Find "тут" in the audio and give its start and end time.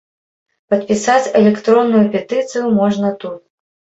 3.25-3.39